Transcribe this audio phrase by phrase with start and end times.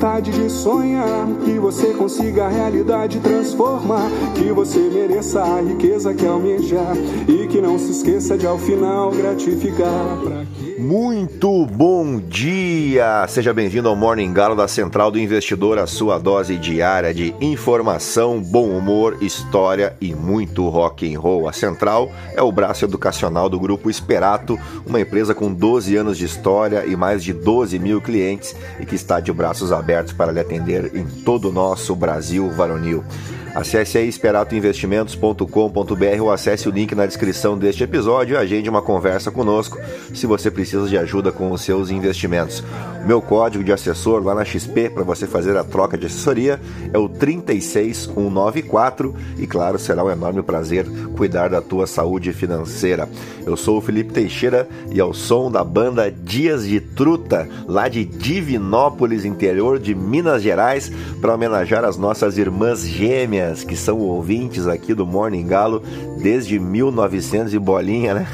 [0.00, 6.24] vontade de sonhar, que você consiga a realidade transformar, que você mereça a riqueza que
[6.24, 6.96] almejar
[7.28, 10.18] e que não se esqueça de ao final gratificar.
[10.80, 13.26] Muito bom dia!
[13.28, 18.40] Seja bem-vindo ao Morning Galo da Central do Investidor, a sua dose diária de informação,
[18.40, 21.46] bom humor, história e muito rock and roll.
[21.46, 26.24] A Central é o braço educacional do grupo Esperato, uma empresa com 12 anos de
[26.24, 30.40] história e mais de 12 mil clientes e que está de braços abertos para lhe
[30.40, 33.04] atender em todo o nosso Brasil varonil.
[33.54, 39.30] Acesse aí esperatoinvestimentos.com.br ou acesse o link na descrição deste episódio e agende uma conversa
[39.30, 39.78] conosco
[40.14, 42.62] se você precisa de ajuda com os seus investimentos.
[43.04, 46.60] Meu código de assessor lá na XP para você fazer a troca de assessoria
[46.92, 53.08] é o 36194 e claro, será um enorme prazer cuidar da tua saúde financeira.
[53.46, 58.04] Eu sou o Felipe Teixeira e ao som da banda Dias de Truta, lá de
[58.04, 64.92] Divinópolis, interior de Minas Gerais, para homenagear as nossas irmãs gêmeas que são ouvintes aqui
[64.92, 65.82] do Morning Galo
[66.22, 68.26] desde 1900 e bolinha, né?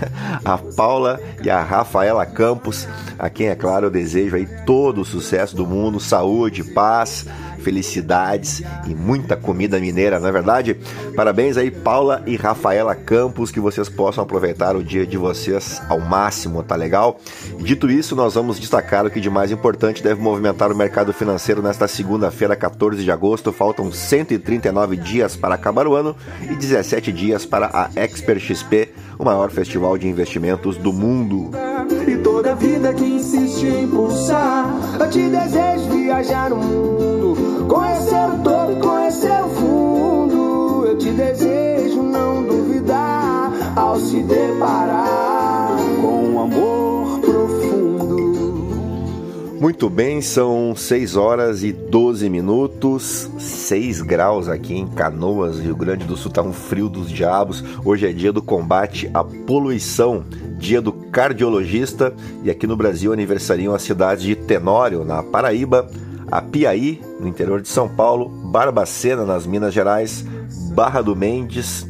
[0.45, 2.87] A Paula e a Rafaela Campos,
[3.19, 7.27] a quem, é claro, eu desejo aí todo o sucesso do mundo, saúde, paz,
[7.67, 10.77] felicidades e muita comida mineira, não é verdade?
[11.17, 15.99] Parabéns aí, Paula e Rafaela Campos, que vocês possam aproveitar o dia de vocês ao
[15.99, 17.19] máximo, tá legal?
[17.59, 21.61] Dito isso, nós vamos destacar o que de mais importante deve movimentar o mercado financeiro
[21.61, 23.53] nesta segunda-feira, 14 de agosto.
[23.53, 26.15] Faltam 139 dias para acabar o ano
[26.49, 31.51] e 17 dias para a Expert XP, o maior festival de investimentos do mundo.
[32.07, 34.67] E toda vida que insiste em pulsar,
[35.01, 40.87] eu te desejo viajar no mundo, conhecer o todo conhecer o fundo.
[40.87, 47.47] Eu te desejo não duvidar ao se deparar com um amor profundo.
[49.61, 56.05] Muito bem, são 6 horas e 12 minutos, 6 graus aqui em Canoas, Rio Grande
[56.05, 57.65] do Sul, tá um frio dos diabos.
[57.85, 60.25] Hoje é dia do combate à poluição,
[60.59, 65.89] dia do cardiologista e aqui no Brasil aniversariam as cidades de Tenório, na Paraíba,
[66.31, 70.25] Apiaí, no interior de São Paulo, Barbacena, nas Minas Gerais,
[70.75, 71.87] Barra do Mendes,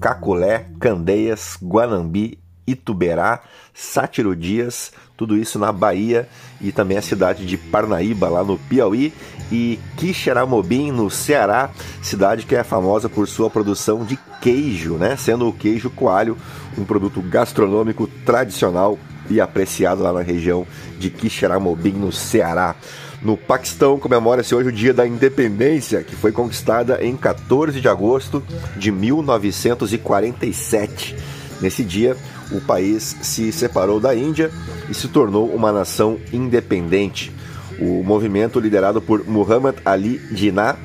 [0.00, 3.40] Caculé, Candeias, Guanambi, Ituberá,
[3.74, 6.28] Sátiro Dias, tudo isso na Bahia
[6.60, 9.12] e também a cidade de Parnaíba, lá no Piauí,
[9.50, 11.70] e Quixeramobim, no Ceará,
[12.02, 15.16] cidade que é famosa por sua produção de queijo, né?
[15.16, 16.36] sendo o queijo coalho
[16.76, 18.98] um produto gastronômico tradicional
[19.30, 20.66] e apreciado lá na região
[20.98, 22.76] de Quixeramobim, no Ceará.
[23.20, 28.40] No Paquistão comemora-se hoje o Dia da Independência, que foi conquistada em 14 de agosto
[28.76, 31.16] de 1947.
[31.60, 32.16] Nesse dia,
[32.52, 34.52] o país se separou da Índia
[34.88, 37.32] e se tornou uma nação independente.
[37.80, 40.76] O movimento liderado por Muhammad Ali Jinnah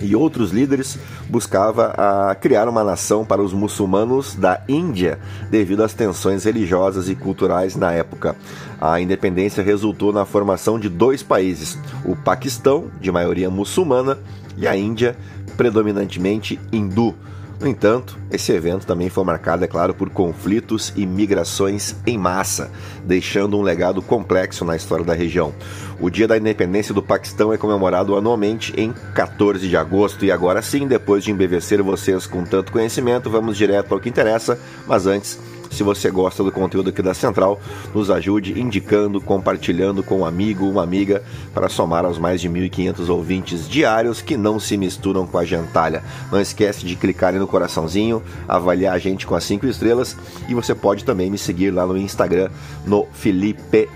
[0.00, 5.18] e outros líderes buscava a criar uma nação para os muçulmanos da Índia
[5.50, 8.36] devido às tensões religiosas e culturais na época.
[8.80, 14.18] A independência resultou na formação de dois países, o Paquistão, de maioria muçulmana,
[14.56, 15.16] e a Índia,
[15.56, 17.14] predominantemente hindu.
[17.60, 22.70] No entanto, esse evento também foi marcado, é claro, por conflitos e migrações em massa,
[23.04, 25.54] deixando um legado complexo na história da região.
[26.00, 30.24] O Dia da Independência do Paquistão é comemorado anualmente em 14 de agosto.
[30.24, 34.58] E agora sim, depois de embevecer vocês com tanto conhecimento, vamos direto ao que interessa.
[34.86, 35.38] Mas antes,
[35.74, 37.60] se você gosta do conteúdo aqui da Central,
[37.92, 43.08] nos ajude indicando, compartilhando com um amigo, uma amiga, para somar aos mais de 1.500
[43.08, 46.02] ouvintes diários que não se misturam com a gentalha.
[46.30, 50.16] Não esquece de clicar no coraçãozinho, avaliar a gente com as 5 estrelas
[50.48, 52.48] e você pode também me seguir lá no Instagram,
[52.86, 53.88] no Felipe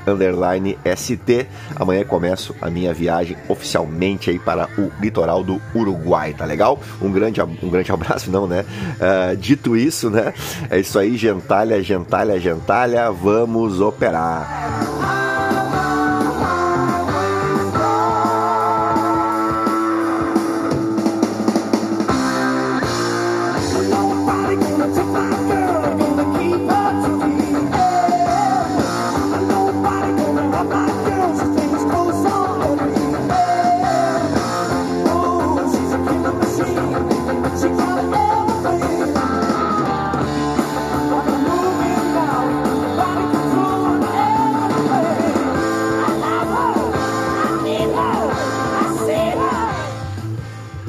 [0.96, 1.46] ST.
[1.76, 6.81] Amanhã começo a minha viagem oficialmente aí para o litoral do Uruguai, tá legal?
[7.00, 8.64] Um grande, um grande abraço, não, né?
[8.98, 10.32] Uh, dito isso, né?
[10.70, 14.88] É isso aí, gentalha, gentalha, gentalha, vamos operar.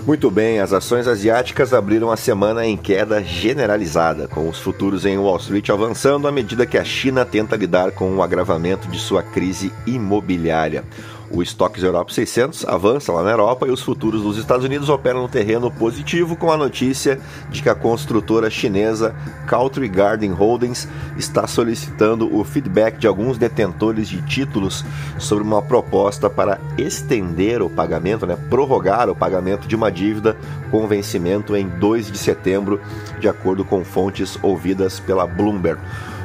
[0.10, 5.20] Muito bem, as ações asiáticas abriram a semana em queda generalizada, com os futuros em
[5.20, 9.22] Wall Street avançando à medida que a China tenta lidar com o agravamento de sua
[9.22, 10.84] crise imobiliária.
[11.32, 15.22] O estoque Europe 600 avança lá na Europa e os futuros dos Estados Unidos operam
[15.22, 17.20] no terreno positivo com a notícia
[17.52, 19.16] de que a construtora chinesa
[19.46, 20.88] Country Garden Holdings
[21.18, 24.84] está solicitando o feedback de alguns detentores de títulos
[25.20, 30.36] sobre uma proposta para estender o pagamento, né, prorrogar o pagamento de uma dívida
[30.72, 32.82] com vencimento em 2 de setembro,
[33.20, 35.80] de acordo com fontes ouvidas pela Bloomberg.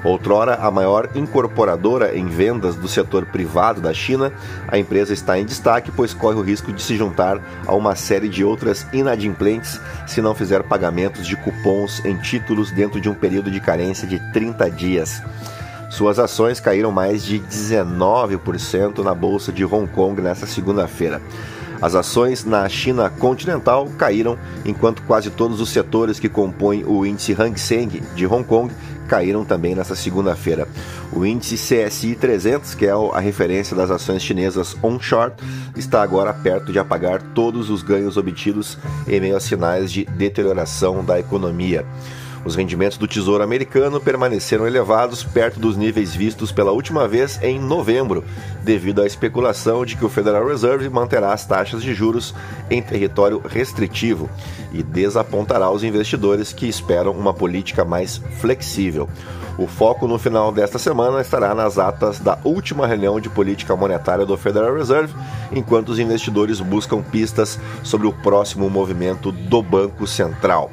[0.05, 4.31] Outrora a maior incorporadora em vendas do setor privado da China,
[4.69, 8.29] a empresa está em destaque, pois corre o risco de se juntar a uma série
[8.29, 13.51] de outras inadimplentes se não fizer pagamentos de cupons em títulos dentro de um período
[13.51, 15.23] de carência de 30 dias.
[15.89, 21.23] Suas ações caíram mais de 19% na bolsa de Hong Kong nesta segunda-feira.
[21.81, 27.37] As ações na China continental caíram, enquanto quase todos os setores que compõem o índice
[27.39, 28.73] Hang Seng de Hong Kong
[29.09, 30.69] caíram também nesta segunda-feira.
[31.12, 35.33] O índice CSI 300, que é a referência das ações chinesas onshore,
[35.77, 41.05] está agora perto de apagar todos os ganhos obtidos em meio a sinais de deterioração
[41.05, 41.85] da economia.
[42.44, 47.58] Os rendimentos do Tesouro Americano permaneceram elevados perto dos níveis vistos pela última vez em
[47.58, 48.23] novembro,
[48.62, 52.35] devido à especulação de que o Federal Reserve manterá as taxas de juros
[52.70, 54.29] em território restritivo
[54.73, 59.08] e desapontará os investidores que esperam uma política mais flexível.
[59.56, 64.26] O foco no final desta semana estará nas atas da última reunião de política monetária
[64.26, 65.14] do Federal Reserve,
[65.52, 70.70] enquanto os investidores buscam pistas sobre o próximo movimento do Banco Central.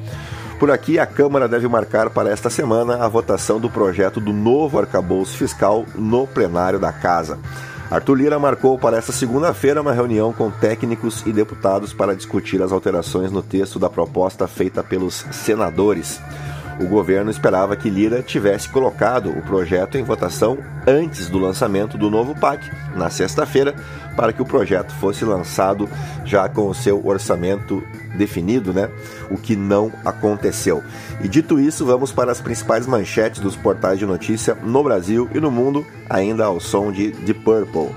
[0.61, 4.77] Por aqui, a Câmara deve marcar para esta semana a votação do projeto do novo
[4.77, 7.39] arcabouço fiscal no plenário da Casa.
[7.89, 12.71] Arthur Lira marcou para esta segunda-feira uma reunião com técnicos e deputados para discutir as
[12.71, 16.21] alterações no texto da proposta feita pelos senadores.
[16.79, 20.57] O governo esperava que Lira tivesse colocado o projeto em votação
[20.87, 23.75] antes do lançamento do novo PAC, na sexta-feira,
[24.15, 25.87] para que o projeto fosse lançado
[26.25, 27.83] já com o seu orçamento
[28.15, 28.89] definido, né?
[29.29, 30.83] O que não aconteceu.
[31.23, 35.39] E dito isso, vamos para as principais manchetes dos portais de notícia no Brasil e
[35.39, 37.89] no mundo, ainda ao som de The Purple.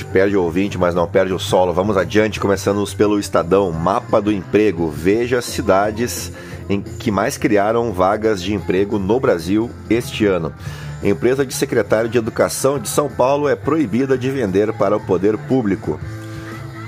[0.00, 1.74] Gente perde o ouvinte, mas não perde o solo.
[1.74, 3.70] Vamos adiante, começando pelo Estadão.
[3.70, 4.88] Mapa do emprego.
[4.88, 6.32] Veja cidades
[6.70, 10.54] em que mais criaram vagas de emprego no Brasil este ano.
[11.02, 15.36] Empresa de secretário de Educação de São Paulo é proibida de vender para o poder
[15.36, 16.00] público.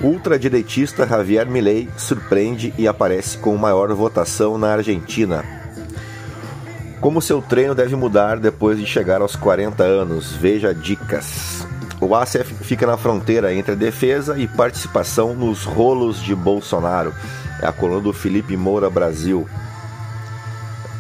[0.01, 5.45] Ultradireitista Javier Milei surpreende e aparece com maior votação na Argentina.
[7.01, 10.33] Como seu treino deve mudar depois de chegar aos 40 anos?
[10.33, 11.67] Veja dicas.
[12.13, 17.15] O ACF fica na fronteira entre defesa e participação nos rolos de Bolsonaro.
[17.59, 19.49] É a coluna do Felipe Moura Brasil.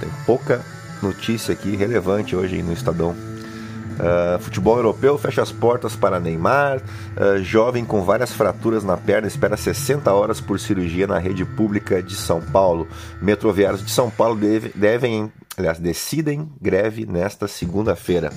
[0.00, 0.64] Tem pouca
[1.02, 3.10] notícia aqui relevante hoje no Estadão.
[3.10, 6.78] Uh, futebol europeu fecha as portas para Neymar.
[6.78, 12.02] Uh, jovem com várias fraturas na perna espera 60 horas por cirurgia na rede pública
[12.02, 12.88] de São Paulo.
[13.20, 18.32] Metroviários de São Paulo deve, devem, aliás, decidem greve nesta segunda-feira.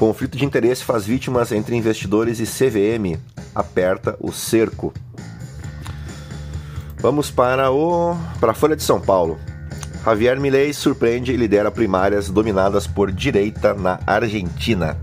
[0.00, 3.20] Conflito de interesse faz vítimas entre investidores e CVM.
[3.54, 4.94] Aperta o cerco.
[6.96, 9.38] Vamos para o para a Folha de São Paulo.
[10.02, 14.96] Javier Milei surpreende e lidera primárias dominadas por direita na Argentina.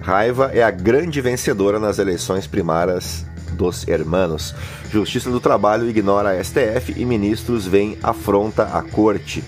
[0.00, 4.54] Raiva é a grande vencedora nas eleições primárias dos hermanos.
[4.92, 9.42] Justiça do Trabalho ignora a STF e ministros veem afronta a corte.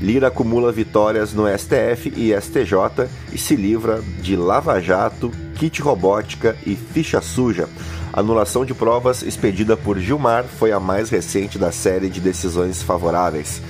[0.00, 6.56] Lira acumula vitórias no STF e STJ e se livra de Lava Jato, kit robótica
[6.64, 7.68] e ficha suja.
[8.12, 13.60] Anulação de provas expedida por Gilmar foi a mais recente da série de decisões favoráveis.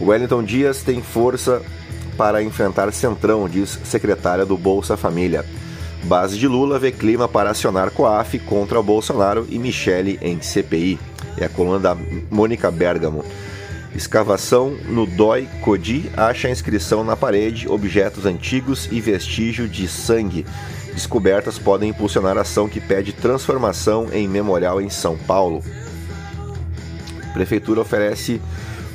[0.00, 1.60] Wellington Dias tem força
[2.16, 5.44] para enfrentar Centrão, diz secretária do Bolsa Família.
[6.04, 10.98] Base de Lula vê clima para acionar COAF contra Bolsonaro e Michele em CPI.
[11.38, 11.96] É a coluna da
[12.30, 13.24] Mônica Bergamo.
[13.96, 20.44] Escavação no Dói Codi acha inscrição na parede, objetos antigos e vestígio de sangue.
[20.92, 25.62] Descobertas podem impulsionar ação que pede transformação em memorial em São Paulo.
[27.32, 28.40] Prefeitura oferece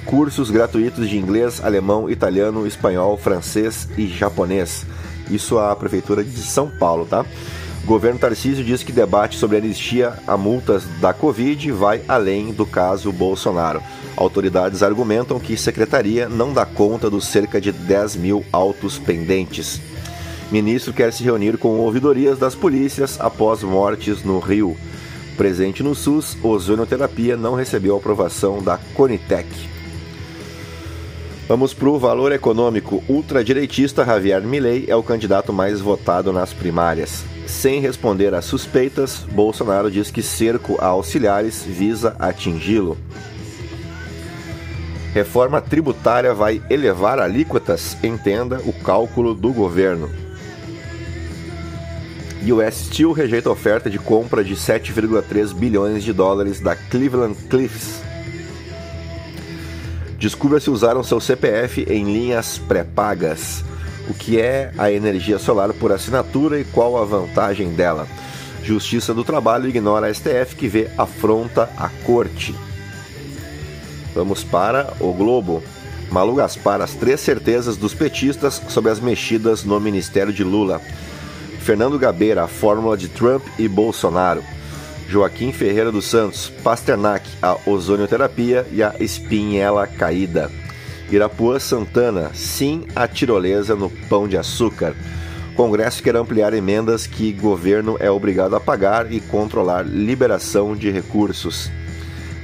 [0.05, 4.85] cursos gratuitos de inglês, alemão, italiano, espanhol, francês e japonês.
[5.31, 7.25] Isso a Prefeitura de São Paulo, tá?
[7.85, 13.11] Governo Tarcísio diz que debate sobre anistia a multas da Covid vai além do caso
[13.11, 13.81] Bolsonaro.
[14.15, 19.81] Autoridades argumentam que secretaria não dá conta dos cerca de 10 mil autos pendentes.
[20.51, 24.77] Ministro quer se reunir com ouvidorias das polícias após mortes no Rio.
[25.35, 29.47] Presente no SUS, ozonioterapia não recebeu aprovação da Conitec.
[31.47, 33.03] Vamos para o valor econômico.
[33.09, 37.23] Ultradireitista Javier Milei é o candidato mais votado nas primárias.
[37.51, 42.97] Sem responder às suspeitas, Bolsonaro diz que cerco a auxiliares visa atingi-lo.
[45.13, 47.97] Reforma tributária vai elevar alíquotas?
[48.01, 50.09] Entenda o cálculo do governo.
[52.41, 58.01] US Steel rejeita a oferta de compra de 7,3 bilhões de dólares da Cleveland Cliffs
[60.21, 63.65] Descubra se usaram seu CPF em linhas pré-pagas.
[64.09, 68.07] O que é a energia solar por assinatura e qual a vantagem dela?
[68.63, 72.55] Justiça do Trabalho ignora a STF que vê afronta a corte.
[74.13, 75.63] Vamos para o Globo.
[76.11, 80.81] Malu Gaspar, as três certezas dos petistas sobre as mexidas no ministério de Lula.
[81.61, 84.43] Fernando Gabeira, a fórmula de Trump e Bolsonaro.
[85.07, 90.51] Joaquim Ferreira dos Santos, Pasternak, a ozonioterapia e a espinhela caída.
[91.11, 94.95] Irapuã Santana, sim à tirolesa no pão de açúcar.
[95.55, 101.69] Congresso quer ampliar emendas que governo é obrigado a pagar e controlar liberação de recursos.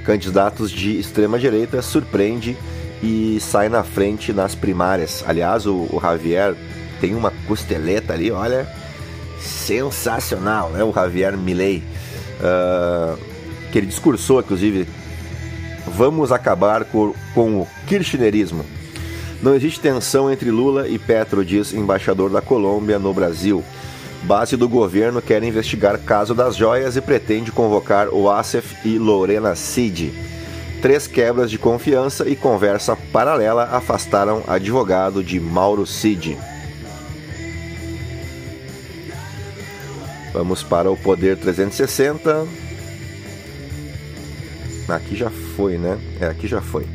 [0.06, 2.58] Candidatos de extrema-direita surpreende
[3.02, 5.24] e sai na frente nas primárias.
[5.26, 6.56] Aliás, o, o Javier
[7.00, 8.68] tem uma costeleta ali, olha,
[9.40, 10.84] sensacional, né?
[10.84, 11.84] O Javier Milei
[12.42, 13.18] uh,
[13.72, 14.88] que ele discursou, inclusive,
[15.98, 18.64] vamos acabar com, o kirchnerismo.
[19.42, 23.64] Não existe tensão entre Lula e Petro, diz embaixador da Colômbia no Brasil.
[24.22, 29.56] Base do governo quer investigar caso das joias e pretende convocar o Asef e Lorena
[29.56, 30.14] Cid.
[30.84, 36.38] Três quebras de confiança e conversa paralela afastaram advogado de Mauro Cid.
[40.32, 42.46] Vamos para o Poder 360.
[44.88, 46.00] Aqui já foi, né?
[46.22, 46.86] É, aqui já foi.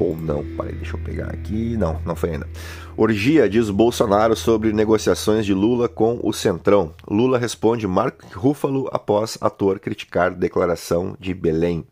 [0.00, 1.76] Ou não, parei, deixa eu pegar aqui.
[1.76, 2.48] Não, não foi ainda.
[2.96, 6.92] Orgia, diz Bolsonaro sobre negociações de Lula com o Centrão.
[7.08, 11.86] Lula responde Mark Ruffalo após ator criticar declaração de Belém.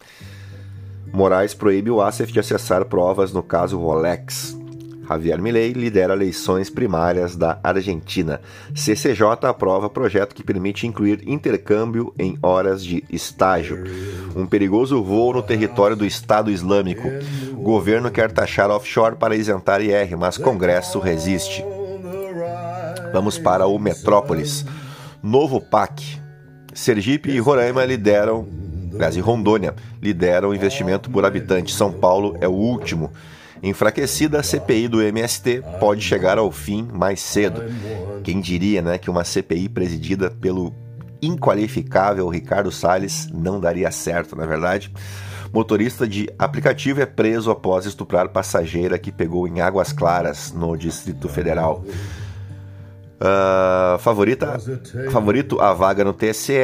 [1.13, 4.60] Moraes proíbe o ASEF de acessar provas no caso Rolex.
[5.11, 8.41] Javier Milei lidera eleições primárias da Argentina.
[8.73, 13.83] CCJ aprova projeto que permite incluir intercâmbio em horas de estágio.
[14.37, 17.09] Um perigoso voo no território do Estado Islâmico.
[17.55, 21.65] Governo quer taxar offshore para isentar IR, mas Congresso resiste.
[23.13, 24.65] Vamos para o Metrópolis.
[25.21, 26.21] Novo PAC.
[26.73, 28.47] Sergipe e Roraima lideram,
[28.95, 31.75] aliás, e Rondônia lideram o investimento por habitante.
[31.75, 33.11] São Paulo é o último.
[33.63, 37.63] Enfraquecida, a CPI do MST pode chegar ao fim mais cedo.
[38.23, 40.75] Quem diria né, que uma CPI presidida pelo
[41.21, 44.91] inqualificável Ricardo Salles não daria certo, na é verdade?
[45.53, 51.29] Motorista de aplicativo é preso após estuprar passageira que pegou em Águas Claras, no Distrito
[51.29, 51.85] Federal.
[53.21, 54.59] Uh, favorita,
[55.11, 56.55] favorito a vaga no TSE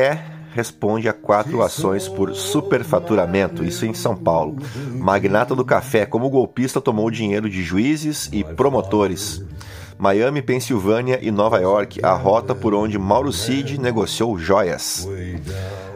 [0.56, 4.56] responde a quatro ações por superfaturamento, isso em São Paulo.
[4.94, 9.44] Magnata do café, como golpista tomou dinheiro de juízes e promotores.
[9.98, 15.06] Miami, Pensilvânia e Nova York, a rota por onde Mauro Cid negociou joias.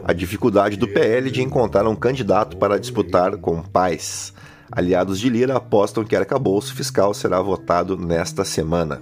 [0.03, 4.33] A dificuldade do PL de encontrar um candidato para disputar com paz.
[4.71, 9.01] Aliados de Lira apostam que arcabouço fiscal será votado nesta semana.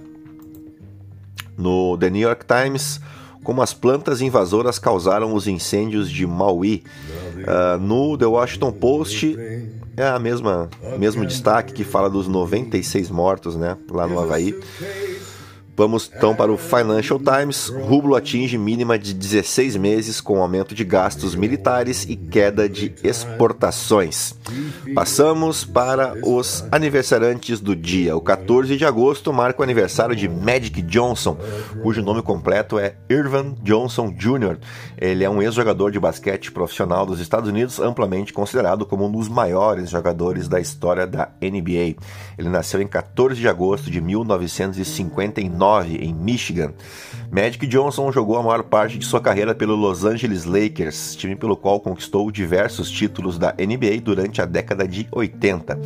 [1.56, 3.00] No The New York Times,
[3.42, 6.82] como as plantas invasoras causaram os incêndios de Maui.
[7.40, 9.36] Uh, no The Washington Post
[9.96, 10.68] é a mesma
[10.98, 14.58] mesmo destaque que fala dos 96 mortos, né, lá no Havaí.
[15.80, 17.68] Vamos então para o Financial Times.
[17.68, 24.34] Rublo atinge mínima de 16 meses com aumento de gastos militares e queda de exportações.
[24.94, 28.14] Passamos para os aniversariantes do dia.
[28.14, 31.38] O 14 de agosto marca o aniversário de Magic Johnson,
[31.82, 34.58] cujo nome completo é Irvin Johnson Jr.
[34.98, 39.30] Ele é um ex-jogador de basquete profissional dos Estados Unidos, amplamente considerado como um dos
[39.30, 41.96] maiores jogadores da história da NBA.
[42.36, 46.72] Ele nasceu em 14 de agosto de 1959 em Michigan.
[47.30, 51.56] Magic Johnson jogou a maior parte de sua carreira pelo Los Angeles Lakers, time pelo
[51.56, 55.78] qual conquistou diversos títulos da NBA durante a década de 80.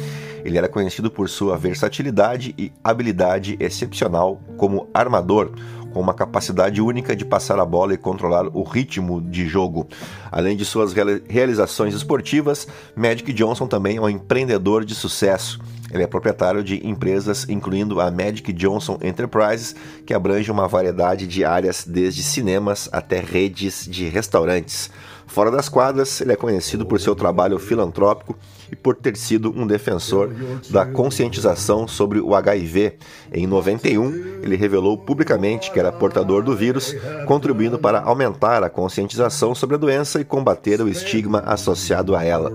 [0.43, 5.51] Ele era conhecido por sua versatilidade e habilidade excepcional como armador,
[5.93, 9.87] com uma capacidade única de passar a bola e controlar o ritmo de jogo.
[10.33, 10.93] Além de suas
[11.29, 15.61] realizações esportivas, Magic Johnson também é um empreendedor de sucesso.
[15.95, 21.45] Ele é proprietário de empresas incluindo a Magic Johnson Enterprises, que abrange uma variedade de
[21.45, 24.91] áreas desde cinemas até redes de restaurantes.
[25.25, 28.37] Fora das quadras, ele é conhecido por seu trabalho filantrópico
[28.75, 30.31] e por ter sido um defensor
[30.69, 32.95] da conscientização sobre o HIV.
[33.33, 36.95] Em 91, ele revelou publicamente que era portador do vírus,
[37.27, 42.53] contribuindo para aumentar a conscientização sobre a doença e combater o estigma associado a ela.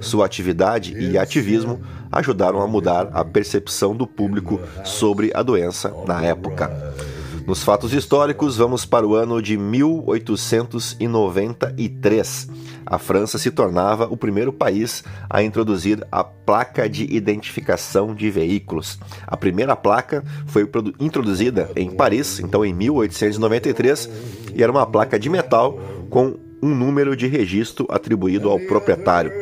[0.00, 6.20] Sua atividade e ativismo ajudaram a mudar a percepção do público sobre a doença na
[6.24, 7.19] época.
[7.50, 12.48] Nos fatos históricos, vamos para o ano de 1893.
[12.86, 19.00] A França se tornava o primeiro país a introduzir a placa de identificação de veículos.
[19.26, 24.08] A primeira placa foi introduzida em Paris, então em 1893,
[24.54, 25.76] e era uma placa de metal
[26.08, 29.32] com um número de registro atribuído ao proprietário.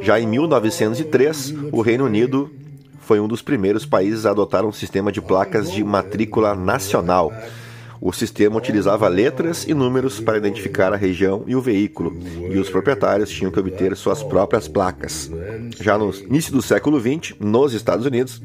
[0.00, 2.61] Já em 1903, o Reino Unido
[3.02, 7.32] foi um dos primeiros países a adotar um sistema de placas de matrícula nacional.
[8.00, 12.16] O sistema utilizava letras e números para identificar a região e o veículo,
[12.50, 15.30] e os proprietários tinham que obter suas próprias placas.
[15.80, 18.42] Já no início do século XX, nos Estados Unidos,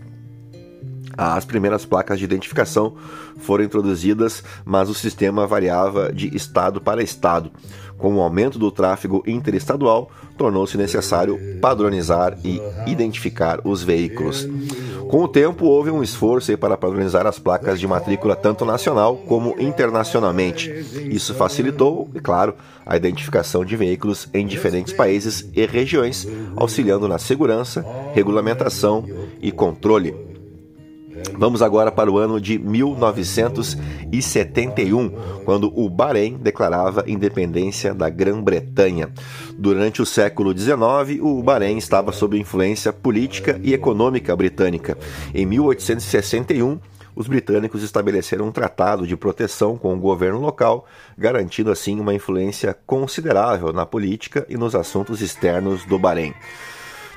[1.18, 2.96] as primeiras placas de identificação
[3.38, 7.52] foram introduzidas, mas o sistema variava de estado para estado.
[7.98, 14.48] Com o aumento do tráfego interestadual, tornou-se necessário padronizar e identificar os veículos.
[15.10, 19.56] Com o tempo, houve um esforço para padronizar as placas de matrícula tanto nacional como
[19.60, 20.70] internacionalmente.
[21.10, 22.54] Isso facilitou, claro,
[22.86, 29.06] a identificação de veículos em diferentes países e regiões, auxiliando na segurança, regulamentação
[29.42, 30.27] e controle.
[31.38, 35.12] Vamos agora para o ano de 1971,
[35.46, 39.12] quando o Bahrein declarava independência da Grã-Bretanha.
[39.58, 44.98] Durante o século XIX, o Bahrein estava sob influência política e econômica britânica.
[45.34, 46.80] Em 1861,
[47.16, 50.86] os britânicos estabeleceram um tratado de proteção com o governo local,
[51.18, 56.36] garantindo assim uma influência considerável na política e nos assuntos externos do Bahrein.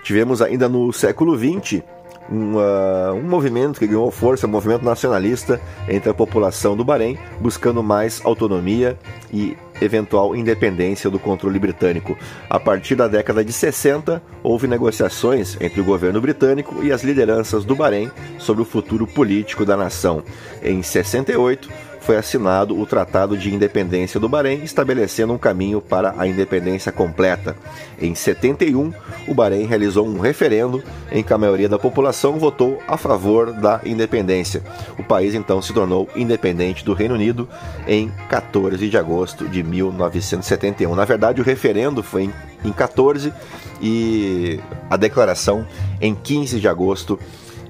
[0.03, 1.83] Tivemos ainda no século XX
[2.31, 7.19] um, uh, um movimento que ganhou força, um movimento nacionalista entre a população do Bahrein,
[7.41, 8.99] buscando mais autonomia
[9.33, 12.17] e eventual independência do controle britânico.
[12.49, 17.65] A partir da década de 60, houve negociações entre o governo britânico e as lideranças
[17.65, 20.23] do Bahrein sobre o futuro político da nação.
[20.63, 21.69] Em 68,
[22.01, 27.57] foi assinado o Tratado de Independência do Bahrein, estabelecendo um caminho para a independência completa.
[28.01, 28.93] Em 71,
[29.29, 30.83] o Bahrein realizou um referendo
[31.13, 34.63] em que a maioria da população votou a favor da independência.
[34.99, 37.49] O país então se tornou independente do Reino Unido
[37.87, 40.95] em 14 de agosto de 1971.
[40.95, 42.31] Na verdade, o referendo foi
[42.65, 43.33] em 14
[43.81, 45.67] e a declaração
[46.01, 47.19] em 15 de agosto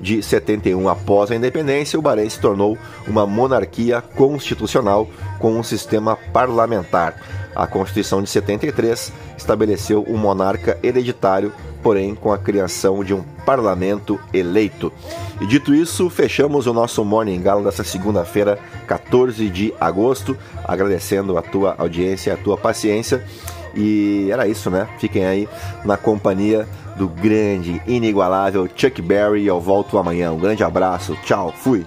[0.01, 0.89] de 71.
[0.89, 5.09] Após a independência, o Bahrein se tornou uma monarquia constitucional
[5.39, 7.15] com um sistema parlamentar.
[7.55, 14.21] A Constituição de 73 estabeleceu um monarca hereditário, porém com a criação de um parlamento
[14.33, 14.93] eleito.
[15.41, 21.43] E dito isso, fechamos o nosso Morning Galo dessa segunda-feira, 14 de agosto, agradecendo a
[21.43, 23.25] tua audiência, a tua paciência.
[23.75, 24.89] E era isso, né?
[24.99, 25.49] Fiquem aí
[25.85, 29.47] na companhia do grande, inigualável Chuck Berry.
[29.47, 30.33] Eu volto amanhã.
[30.33, 31.17] Um grande abraço.
[31.25, 31.53] Tchau.
[31.57, 31.87] Fui.